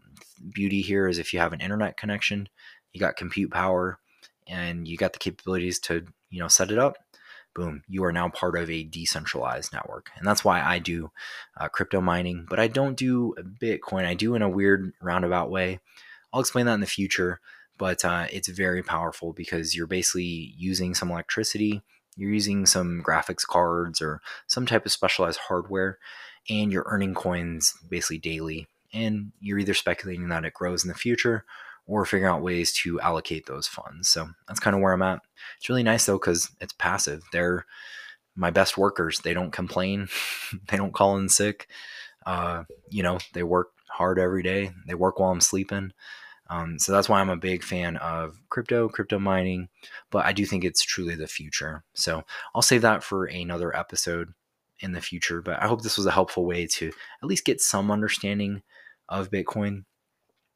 beauty 0.54 0.82
here 0.82 1.08
is 1.08 1.18
if 1.18 1.34
you 1.34 1.40
have 1.40 1.54
an 1.54 1.62
internet 1.62 1.98
connection 1.98 2.50
you 2.94 3.00
got 3.00 3.18
compute 3.18 3.52
power 3.52 4.00
and 4.48 4.88
you 4.88 4.98
got 4.98 5.14
the 5.14 5.20
capabilities 5.20 5.80
to 5.80 6.06
you 6.30 6.40
know 6.40 6.48
set 6.48 6.72
it 6.72 6.78
up 6.78 6.98
boom 7.56 7.84
you 7.88 8.04
are 8.04 8.12
now 8.12 8.30
part 8.30 8.58
of 8.58 8.70
a 8.70 8.84
decentralized 8.84 9.74
network. 9.74 10.10
And 10.18 10.28
that's 10.28 10.44
why 10.44 10.62
i 10.62 10.80
do 10.80 11.12
uh, 11.58 11.68
crypto 11.70 12.02
mining 12.02 12.46
but 12.50 12.60
i 12.60 12.68
don't 12.68 12.96
do 12.98 13.36
bitcoin. 13.62 14.06
I 14.06 14.14
do 14.14 14.36
in 14.36 14.42
a 14.42 14.50
weird 14.50 14.94
roundabout 15.02 15.50
way. 15.50 15.80
I'll 16.32 16.42
explain 16.42 16.66
that 16.66 16.74
in 16.74 16.80
the 16.82 16.88
future 16.88 17.40
but 17.78 18.06
uh, 18.06 18.28
it's 18.32 18.48
very 18.48 18.84
powerful 18.84 19.34
because 19.34 19.76
you're 19.76 19.88
basically 19.88 20.54
using 20.58 20.94
some 20.94 21.12
electricity, 21.12 21.82
you're 22.16 22.32
using 22.32 22.66
some 22.66 23.04
graphics 23.06 23.46
cards 23.46 24.02
or 24.02 24.22
some 24.48 24.66
type 24.66 24.86
of 24.86 24.92
specialized 24.92 25.40
hardware, 25.40 25.98
and 26.50 26.72
you're 26.72 26.86
earning 26.88 27.14
coins 27.14 27.74
basically 27.90 28.20
daily. 28.20 28.68
And 28.94 29.32
you're 29.42 29.58
either 29.58 29.74
speculating 29.74 30.28
that 30.30 30.46
it 30.46 30.54
grows 30.54 30.84
in 30.84 30.88
the 30.88 30.94
future 30.94 31.46
or 31.86 32.06
figuring 32.06 32.32
out 32.32 32.42
ways 32.42 32.72
to 32.72 33.00
allocate 33.02 33.46
those 33.46 33.68
funds. 33.68 34.08
So 34.08 34.30
that's 34.48 34.60
kind 34.60 34.76
of 34.76 34.82
where 34.82 34.94
I'm 34.94 35.02
at. 35.02 35.20
It's 35.58 35.70
really 35.70 35.84
nice 35.84 36.06
though 36.06 36.18
because 36.18 36.50
it's 36.62 36.74
passive. 36.74 37.22
They're 37.32 37.66
my 38.36 38.52
best 38.52 38.78
workers. 38.78 39.20
They 39.20 39.34
don't 39.34 39.52
complain. 39.52 40.08
they 40.70 40.78
don't 40.78 40.94
call 40.94 41.18
in 41.18 41.30
sick. 41.30 41.68
Uh, 42.26 42.64
you 42.90 43.04
know, 43.04 43.20
they 43.34 43.44
work 43.44 43.70
hard 43.90 44.18
every 44.18 44.44
day. 44.44 44.72
They 44.88 44.96
work 44.96 45.20
while 45.20 45.32
I'm 45.32 45.42
sleeping. 45.42 45.92
Um, 46.50 46.78
so 46.78 46.92
that's 46.92 47.10
why 47.10 47.20
I'm 47.20 47.30
a 47.30 47.38
big 47.38 47.64
fan 47.64 47.98
of 47.98 48.38
crypto, 48.50 48.90
crypto 48.90 49.18
mining, 49.18 49.70
but 50.12 50.26
I 50.26 50.34
do 50.34 50.46
think 50.46 50.64
it's 50.64 50.84
truly 50.84 51.16
the 51.16 51.28
future. 51.28 51.84
So 51.96 52.24
I'll 52.54 52.62
save 52.62 52.82
that 52.82 53.04
for 53.04 53.26
another 53.26 53.76
episode 53.76 54.34
in 54.80 54.92
the 54.92 55.02
future. 55.02 55.42
But 55.42 55.62
I 55.62 55.68
hope 55.68 55.82
this 55.82 55.98
was 55.98 56.06
a 56.06 56.12
helpful 56.12 56.46
way 56.46 56.68
to 56.68 56.88
at 56.88 57.30
least 57.30 57.46
get 57.46 57.62
some 57.62 57.90
understanding 57.90 58.62
of 59.10 59.32
Bitcoin. 59.32 59.86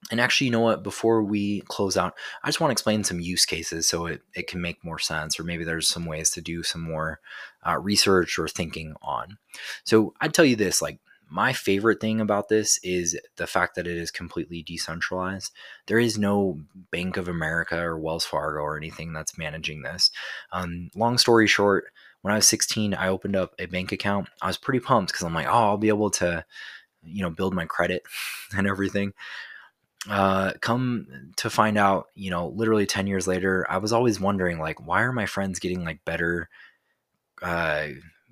And 0.09 0.21
actually, 0.21 0.45
you 0.45 0.51
know 0.51 0.61
what? 0.61 0.83
Before 0.83 1.21
we 1.21 1.61
close 1.61 1.97
out, 1.97 2.13
I 2.43 2.47
just 2.47 2.61
want 2.61 2.69
to 2.69 2.73
explain 2.73 3.03
some 3.03 3.19
use 3.19 3.45
cases 3.45 3.89
so 3.89 4.05
it, 4.05 4.21
it 4.35 4.47
can 4.47 4.61
make 4.61 4.83
more 4.83 4.99
sense, 4.99 5.39
or 5.39 5.43
maybe 5.43 5.63
there's 5.63 5.89
some 5.89 6.05
ways 6.05 6.29
to 6.31 6.41
do 6.41 6.63
some 6.63 6.81
more 6.81 7.19
uh, 7.67 7.77
research 7.77 8.39
or 8.39 8.47
thinking 8.47 8.95
on. 9.01 9.37
So 9.83 10.13
I'd 10.21 10.33
tell 10.33 10.45
you 10.45 10.55
this 10.55 10.81
like, 10.81 10.99
my 11.29 11.51
favorite 11.51 11.99
thing 11.99 12.21
about 12.21 12.47
this 12.47 12.79
is 12.83 13.19
the 13.35 13.47
fact 13.47 13.75
that 13.75 13.87
it 13.87 13.97
is 13.97 14.11
completely 14.11 14.63
decentralized. 14.63 15.51
There 15.87 15.99
is 15.99 16.17
no 16.17 16.61
Bank 16.91 17.17
of 17.17 17.27
America 17.27 17.77
or 17.77 17.99
Wells 17.99 18.25
Fargo 18.25 18.61
or 18.61 18.77
anything 18.77 19.11
that's 19.11 19.37
managing 19.37 19.81
this. 19.81 20.09
Um, 20.53 20.89
long 20.95 21.17
story 21.17 21.47
short, 21.47 21.91
when 22.21 22.33
I 22.33 22.37
was 22.37 22.47
16, 22.47 22.93
I 22.93 23.09
opened 23.09 23.35
up 23.35 23.53
a 23.59 23.65
bank 23.65 23.91
account. 23.91 24.29
I 24.41 24.47
was 24.47 24.57
pretty 24.57 24.79
pumped 24.79 25.11
because 25.11 25.25
I'm 25.25 25.33
like, 25.33 25.47
oh, 25.47 25.51
I'll 25.51 25.77
be 25.77 25.89
able 25.89 26.11
to, 26.11 26.45
you 27.03 27.21
know, 27.21 27.29
build 27.29 27.53
my 27.53 27.65
credit 27.65 28.03
and 28.57 28.67
everything. 28.67 29.13
Uh, 30.09 30.53
come 30.61 31.33
to 31.35 31.49
find 31.49 31.77
out, 31.77 32.07
you 32.15 32.29
know, 32.31 32.47
literally 32.55 32.85
10 32.85 33.07
years 33.07 33.27
later, 33.27 33.65
I 33.69 33.77
was 33.77 33.91
always 33.91 34.19
wondering, 34.19 34.59
like, 34.59 34.85
why 34.85 35.01
are 35.01 35.11
my 35.11 35.25
friends 35.25 35.59
getting 35.59 35.83
like 35.83 36.05
better 36.05 36.49
uh, 37.41 37.87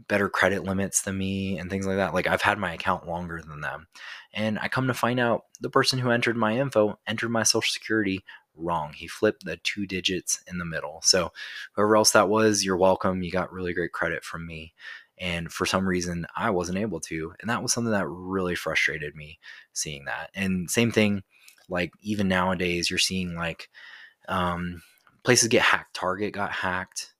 better 0.07 0.29
credit 0.29 0.63
limits 0.63 1.01
than 1.01 1.17
me 1.17 1.57
and 1.57 1.69
things 1.69 1.87
like 1.87 1.97
that. 1.97 2.13
Like 2.13 2.27
I've 2.27 2.41
had 2.41 2.57
my 2.59 2.73
account 2.73 3.07
longer 3.07 3.41
than 3.41 3.61
them. 3.61 3.87
And 4.33 4.59
I 4.59 4.67
come 4.67 4.87
to 4.87 4.93
find 4.93 5.19
out 5.19 5.45
the 5.61 5.69
person 5.69 5.99
who 5.99 6.11
entered 6.11 6.37
my 6.37 6.57
info 6.57 6.99
entered 7.07 7.29
my 7.29 7.43
social 7.43 7.71
security 7.71 8.23
wrong. 8.55 8.93
He 8.93 9.07
flipped 9.07 9.45
the 9.45 9.57
two 9.57 9.85
digits 9.85 10.41
in 10.47 10.57
the 10.57 10.65
middle. 10.65 11.01
So 11.03 11.31
whoever 11.73 11.97
else 11.97 12.11
that 12.11 12.29
was, 12.29 12.63
you're 12.63 12.77
welcome. 12.77 13.23
You 13.23 13.31
got 13.31 13.51
really 13.51 13.73
great 13.73 13.91
credit 13.93 14.23
from 14.23 14.45
me. 14.45 14.73
And 15.17 15.51
for 15.51 15.65
some 15.65 15.87
reason, 15.87 16.27
I 16.35 16.49
wasn't 16.49 16.77
able 16.77 16.99
to. 17.01 17.33
And 17.39 17.49
that 17.49 17.63
was 17.63 17.71
something 17.73 17.91
that 17.91 18.07
really 18.07 18.55
frustrated 18.55 19.15
me 19.15 19.39
seeing 19.73 20.05
that. 20.05 20.29
And 20.35 20.69
same 20.69 20.91
thing, 20.91 21.23
like 21.69 21.91
even 22.01 22.27
nowadays, 22.27 22.89
you're 22.89 22.99
seeing 22.99 23.35
like 23.35 23.69
um, 24.27 24.81
places 25.23 25.47
get 25.49 25.61
hacked. 25.61 25.95
Target 25.95 26.33
got 26.33 26.51
hacked. 26.51 27.13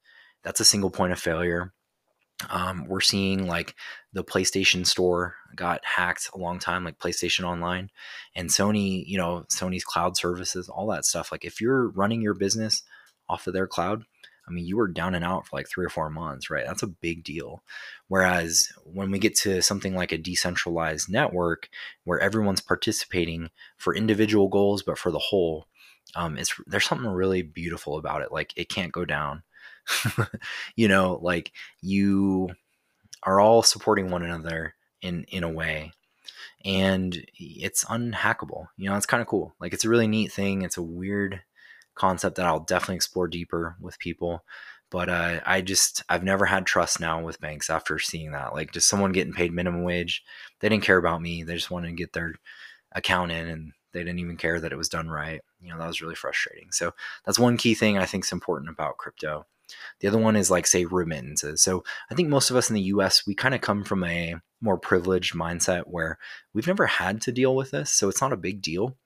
That's 0.44 0.60
a 0.60 0.66
single 0.66 0.92
point 0.92 1.14
of 1.14 1.20
failure. 1.20 1.74
Um, 2.50 2.86
we're 2.88 3.02
seeing 3.02 3.48
like 3.48 3.76
the 4.14 4.24
PlayStation 4.24 4.86
Store 4.86 5.36
got 5.56 5.84
hacked 5.86 6.30
a 6.34 6.38
long 6.38 6.60
time, 6.60 6.84
like 6.84 7.00
PlayStation 7.00 7.46
Online, 7.46 7.90
and 8.36 8.50
Sony. 8.50 9.04
You 9.08 9.18
know, 9.18 9.46
Sony's 9.50 9.86
cloud 9.86 10.18
services, 10.18 10.70
all 10.70 10.88
that 10.88 11.06
stuff. 11.06 11.32
Like 11.32 11.46
if 11.46 11.62
you're 11.62 11.90
running 11.90 12.22
your 12.22 12.34
business 12.34 12.84
off 13.30 13.48
of 13.48 13.54
their 13.54 13.68
cloud, 13.68 14.04
I 14.48 14.52
mean, 14.52 14.66
you 14.66 14.78
were 14.78 14.88
down 14.88 15.16
and 15.16 15.26
out 15.26 15.48
for 15.48 15.56
like 15.58 15.68
three 15.68 15.86
or 15.86 15.90
four 15.90 16.10
months, 16.10 16.50
right? 16.50 16.66
That's 16.66 16.84
a 16.84 16.88
big 16.88 17.24
deal. 17.24 17.64
Whereas 18.08 18.70
when 18.84 19.12
we 19.12 19.20
get 19.20 19.36
to 19.40 19.62
something 19.62 19.96
like 19.96 20.12
a 20.12 20.18
decentralized 20.18 21.10
network 21.10 21.70
where 22.04 22.20
everyone's 22.20 22.62
participating 22.62 23.50
for 23.78 23.96
individual 23.96 24.48
goals, 24.48 24.84
but 24.84 24.98
for 24.98 25.12
the 25.12 25.20
whole, 25.20 25.68
um, 26.16 26.38
it's 26.38 26.54
there's 26.68 26.86
something 26.86 27.10
really 27.10 27.42
beautiful 27.42 27.98
about 27.98 28.22
it. 28.22 28.32
Like 28.32 28.54
it 28.56 28.70
can't 28.70 28.92
go 28.92 29.06
down. 29.06 29.44
you 30.76 30.88
know, 30.88 31.20
like 31.22 31.52
you 31.82 32.50
are 33.24 33.40
all 33.40 33.64
supporting 33.64 34.10
one 34.12 34.24
another 34.24 34.76
in 35.02 35.24
in 35.26 35.44
a 35.44 35.50
way 35.50 35.92
and 36.64 37.24
it's 37.38 37.86
unhackable 37.86 38.68
you 38.76 38.90
know 38.90 38.96
it's 38.96 39.06
kind 39.06 39.22
of 39.22 39.28
cool 39.28 39.54
like 39.60 39.74
it's 39.74 39.86
a 39.86 39.90
really 39.90 40.08
neat 40.08 40.32
thing 40.32 40.64
it's 40.64 40.78
a 40.78 40.82
weird 40.82 41.42
concept 41.96 42.36
that 42.36 42.46
i'll 42.46 42.60
definitely 42.60 42.96
explore 42.96 43.28
deeper 43.28 43.76
with 43.80 44.00
people 44.00 44.44
but 44.92 45.10
uh, 45.10 45.40
i 45.46 45.62
just 45.62 46.04
i've 46.10 46.24
never 46.24 46.46
had 46.46 46.66
trust 46.66 47.00
now 47.00 47.22
with 47.22 47.42
banks 47.42 47.70
after 47.70 47.98
seeing 48.00 48.32
that 48.32 48.54
like 48.54 48.72
just 48.72 48.88
someone 48.88 49.12
getting 49.12 49.34
paid 49.34 49.54
minimum 49.54 49.84
wage 49.84 50.24
they 50.60 50.70
didn't 50.70 50.84
care 50.84 50.98
about 50.98 51.22
me 51.22 51.44
they 51.44 51.56
just 51.56 51.72
wanted 51.72 51.88
to 51.88 51.96
get 51.96 52.14
their 52.14 52.34
account 52.94 53.32
in 53.32 53.48
and 53.48 53.72
they 53.94 54.02
didn't 54.02 54.20
even 54.20 54.38
care 54.38 54.60
that 54.60 54.72
it 54.72 54.78
was 54.78 54.90
done 54.90 55.10
right 55.10 55.42
you 55.62 55.70
know 55.70 55.78
that 55.78 55.88
was 55.88 56.02
really 56.02 56.16
frustrating 56.16 56.72
so 56.72 56.92
that's 57.26 57.40
one 57.40 57.58
key 57.58 57.74
thing 57.74 57.98
i 57.98 58.06
think 58.06 58.24
is 58.24 58.32
important 58.32 58.70
about 58.70 58.98
crypto 58.98 59.46
the 60.00 60.08
other 60.08 60.18
one 60.18 60.36
is 60.36 60.52
like, 60.52 60.68
say, 60.68 60.86
remittances. 60.86 61.62
So 61.62 61.84
I 62.10 62.16
think 62.16 62.30
most 62.30 62.50
of 62.50 62.56
us 62.56 62.70
in 62.70 62.76
the 62.76 62.82
US, 62.82 63.26
we 63.26 63.34
kind 63.34 63.56
of 63.56 63.62
come 63.62 63.84
from 63.84 64.04
a 64.04 64.36
more 64.62 64.78
privileged 64.78 65.34
mindset 65.34 65.84
where 65.86 66.18
we've 66.54 66.68
never 66.68 66.86
had 66.86 67.22
to 67.22 67.32
deal 67.32 67.56
with 67.56 67.72
this. 67.72 67.92
So 67.92 68.10
it's 68.10 68.22
not 68.22 68.34
a 68.34 68.38
big 68.38 68.62
deal. 68.62 68.98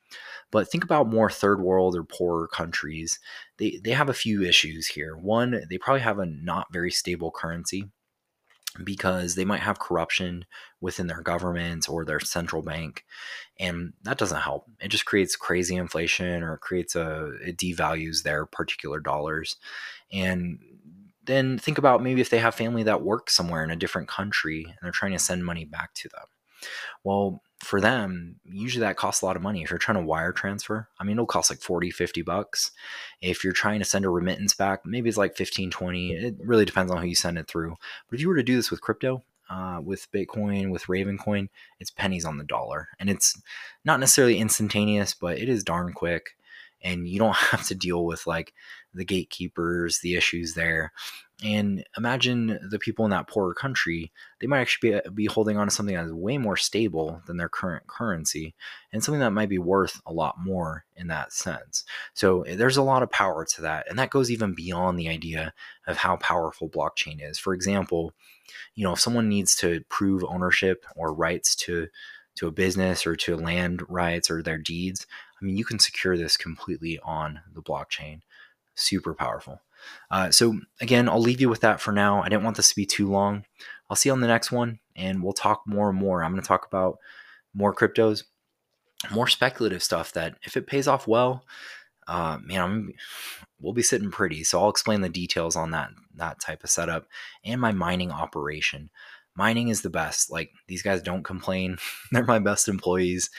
But 0.51 0.69
think 0.69 0.83
about 0.83 1.09
more 1.09 1.29
third 1.29 1.61
world 1.61 1.95
or 1.95 2.03
poorer 2.03 2.47
countries. 2.47 3.19
They, 3.57 3.79
they 3.83 3.91
have 3.91 4.09
a 4.09 4.13
few 4.13 4.43
issues 4.43 4.87
here. 4.87 5.15
One, 5.15 5.61
they 5.69 5.77
probably 5.77 6.01
have 6.01 6.19
a 6.19 6.25
not 6.25 6.67
very 6.71 6.91
stable 6.91 7.31
currency 7.31 7.85
because 8.83 9.35
they 9.35 9.45
might 9.45 9.61
have 9.61 9.79
corruption 9.79 10.45
within 10.79 11.07
their 11.07 11.21
government 11.21 11.89
or 11.89 12.05
their 12.05 12.19
central 12.19 12.61
bank 12.61 13.03
and 13.59 13.93
that 14.03 14.17
doesn't 14.17 14.41
help 14.41 14.65
it 14.79 14.89
just 14.89 15.05
creates 15.05 15.35
crazy 15.35 15.75
inflation 15.75 16.43
or 16.43 16.53
it 16.53 16.61
creates 16.61 16.95
a 16.95 17.31
it 17.41 17.57
devalues 17.57 18.21
their 18.21 18.45
particular 18.45 18.99
dollars 18.99 19.57
and 20.13 20.59
then 21.23 21.57
think 21.57 21.77
about 21.77 22.03
maybe 22.03 22.21
if 22.21 22.29
they 22.29 22.37
have 22.37 22.55
family 22.55 22.83
that 22.83 23.01
works 23.01 23.35
somewhere 23.35 23.63
in 23.63 23.71
a 23.71 23.75
different 23.75 24.07
country 24.07 24.63
and 24.65 24.77
they're 24.83 24.91
trying 24.91 25.13
to 25.13 25.19
send 25.19 25.43
money 25.43 25.65
back 25.65 25.93
to 25.95 26.07
them 26.09 26.25
well 27.03 27.41
for 27.59 27.81
them 27.81 28.37
usually 28.45 28.81
that 28.81 28.95
costs 28.95 29.21
a 29.21 29.25
lot 29.25 29.35
of 29.35 29.41
money. 29.41 29.61
If 29.61 29.69
you're 29.69 29.79
trying 29.79 29.97
to 29.97 30.05
wire 30.05 30.31
transfer 30.31 30.87
i 30.99 31.03
mean 31.03 31.13
it'll 31.17 31.25
cost 31.25 31.49
like 31.49 31.59
40 31.61 31.91
50 31.91 32.21
bucks. 32.21 32.71
If 33.21 33.43
you're 33.43 33.53
trying 33.53 33.79
to 33.79 33.85
send 33.85 34.05
a 34.05 34.09
remittance 34.09 34.53
back 34.53 34.85
maybe 34.85 35.09
it's 35.09 35.17
like 35.17 35.35
15 35.35 35.71
20 35.71 36.11
it 36.13 36.35
really 36.39 36.65
depends 36.65 36.91
on 36.91 37.01
who 37.01 37.07
you 37.07 37.15
send 37.15 37.37
it 37.37 37.47
through. 37.47 37.75
But 38.09 38.15
if 38.15 38.21
you 38.21 38.29
were 38.29 38.35
to 38.35 38.43
do 38.43 38.55
this 38.55 38.71
with 38.71 38.81
crypto 38.81 39.23
uh, 39.49 39.81
with 39.83 40.11
bitcoin 40.11 40.71
with 40.71 40.85
ravencoin 40.85 41.49
it's 41.79 41.91
pennies 41.91 42.25
on 42.25 42.37
the 42.37 42.43
dollar. 42.43 42.89
And 42.99 43.09
it's 43.09 43.41
not 43.83 43.99
necessarily 43.99 44.37
instantaneous 44.37 45.13
but 45.13 45.37
it 45.37 45.49
is 45.49 45.63
darn 45.63 45.93
quick. 45.93 46.35
And 46.81 47.07
you 47.09 47.19
don't 47.19 47.35
have 47.51 47.67
to 47.67 47.75
deal 47.75 48.05
with 48.05 48.25
like 48.25 48.53
the 48.93 49.05
gatekeepers 49.05 49.99
the 49.99 50.15
issues 50.15 50.53
there 50.53 50.93
and 51.43 51.85
imagine 51.97 52.59
the 52.69 52.79
people 52.79 53.05
in 53.05 53.11
that 53.11 53.27
poorer 53.27 53.53
country, 53.53 54.11
they 54.39 54.47
might 54.47 54.59
actually 54.59 54.91
be, 54.91 55.09
be 55.13 55.25
holding 55.25 55.57
on 55.57 55.67
to 55.67 55.73
something 55.73 55.95
that 55.95 56.05
is 56.05 56.11
way 56.11 56.37
more 56.37 56.57
stable 56.57 57.21
than 57.27 57.37
their 57.37 57.47
current 57.47 57.87
currency 57.87 58.53
and 58.91 59.01
something 59.01 59.21
that 59.21 59.31
might 59.31 59.47
be 59.47 59.57
worth 59.57 60.01
a 60.05 60.11
lot 60.11 60.35
more 60.37 60.83
in 60.97 61.07
that 61.07 61.31
sense. 61.31 61.85
So 62.13 62.41
eh, 62.41 62.55
there's 62.55 62.77
a 62.77 62.83
lot 62.83 63.03
of 63.03 63.11
power 63.11 63.45
to 63.45 63.61
that. 63.61 63.89
And 63.89 63.97
that 63.99 64.09
goes 64.09 64.29
even 64.29 64.53
beyond 64.53 64.99
the 64.99 65.07
idea 65.07 65.53
of 65.87 65.97
how 65.97 66.17
powerful 66.17 66.69
blockchain 66.69 67.19
is. 67.21 67.39
For 67.39 67.53
example, 67.53 68.13
you 68.75 68.83
know, 68.83 68.93
if 68.93 68.99
someone 68.99 69.29
needs 69.29 69.55
to 69.57 69.81
prove 69.89 70.25
ownership 70.25 70.85
or 70.95 71.13
rights 71.13 71.55
to 71.57 71.87
to 72.35 72.47
a 72.47 72.51
business 72.51 73.05
or 73.05 73.17
to 73.17 73.35
land 73.35 73.81
rights 73.89 74.31
or 74.31 74.41
their 74.41 74.57
deeds, 74.57 75.05
I 75.41 75.45
mean, 75.45 75.57
you 75.57 75.65
can 75.65 75.79
secure 75.79 76.15
this 76.17 76.37
completely 76.37 76.97
on 77.03 77.41
the 77.53 77.61
blockchain. 77.61 78.21
Super 78.75 79.13
powerful. 79.13 79.61
Uh, 80.11 80.31
so 80.31 80.59
again, 80.81 81.09
I'll 81.09 81.21
leave 81.21 81.41
you 81.41 81.49
with 81.49 81.61
that 81.61 81.79
for 81.81 81.91
now. 81.91 82.21
I 82.21 82.29
didn't 82.29 82.43
want 82.43 82.57
this 82.57 82.69
to 82.69 82.75
be 82.75 82.85
too 82.85 83.09
long. 83.09 83.45
I'll 83.89 83.95
see 83.95 84.09
you 84.09 84.13
on 84.13 84.21
the 84.21 84.27
next 84.27 84.51
one, 84.51 84.79
and 84.95 85.23
we'll 85.23 85.33
talk 85.33 85.63
more 85.65 85.89
and 85.89 85.97
more. 85.97 86.23
I'm 86.23 86.31
going 86.31 86.41
to 86.41 86.47
talk 86.47 86.65
about 86.67 86.97
more 87.53 87.73
cryptos, 87.73 88.23
more 89.11 89.27
speculative 89.27 89.81
stuff 89.81 90.13
that 90.13 90.35
if 90.43 90.55
it 90.55 90.67
pays 90.67 90.87
off 90.87 91.07
well, 91.07 91.43
uh, 92.07 92.39
man, 92.43 92.61
I'm, 92.61 92.93
we'll 93.61 93.73
be 93.73 93.81
sitting 93.81 94.11
pretty. 94.11 94.43
So 94.43 94.59
I'll 94.59 94.69
explain 94.69 95.01
the 95.01 95.09
details 95.09 95.55
on 95.55 95.71
that 95.71 95.89
that 96.15 96.39
type 96.39 96.63
of 96.63 96.69
setup 96.69 97.07
and 97.45 97.61
my 97.61 97.71
mining 97.71 98.11
operation. 98.11 98.89
Mining 99.35 99.69
is 99.69 99.81
the 99.81 99.89
best. 99.89 100.31
Like 100.31 100.51
these 100.67 100.81
guys 100.81 101.01
don't 101.01 101.23
complain. 101.23 101.77
They're 102.11 102.25
my 102.25 102.39
best 102.39 102.67
employees. 102.67 103.29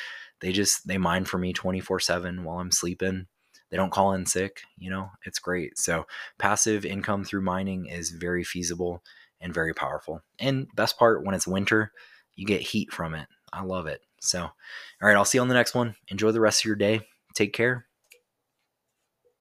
They 0.41 0.53
just 0.53 0.87
they 0.87 0.99
mine 0.99 1.25
for 1.25 1.39
me 1.39 1.53
24/7 1.53 2.45
while 2.45 2.59
I'm 2.59 2.71
sleeping 2.71 3.27
they 3.71 3.77
don't 3.77 3.93
call 3.93 4.13
in 4.13 4.27
sick, 4.27 4.63
you 4.79 4.91
know, 4.91 5.11
it's 5.25 5.39
great. 5.39 5.79
So 5.79 6.07
passive 6.39 6.85
income 6.85 7.25
through 7.25 7.43
mining 7.43 7.87
is 7.87 8.11
very 8.11 8.45
feasible 8.45 9.03
and 9.41 9.55
very 9.55 9.75
powerful. 9.75 10.23
And 10.39 10.67
best 10.75 10.99
part, 10.99 11.25
when 11.25 11.35
it's 11.35 11.47
winter, 11.47 11.93
you 12.37 12.47
get 12.47 12.61
heat 12.61 12.93
from 12.93 13.15
it. 13.15 13.27
I 13.53 13.63
love 13.63 13.87
it. 13.87 14.01
So, 14.21 14.43
all 14.43 14.53
right, 15.01 15.17
I'll 15.17 15.25
see 15.25 15.39
you 15.39 15.43
on 15.43 15.49
the 15.49 15.55
next 15.55 15.75
one. 15.75 15.95
Enjoy 16.09 16.31
the 16.31 16.41
rest 16.41 16.61
of 16.61 16.67
your 16.67 16.77
day. 16.77 17.01
Take 17.35 17.53
care 17.53 17.87